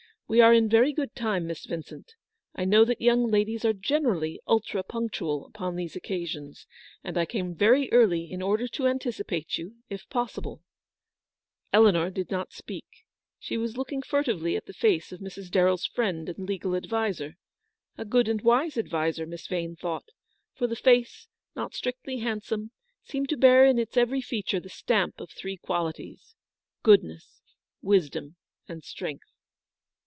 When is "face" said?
14.73-15.11, 20.77-21.27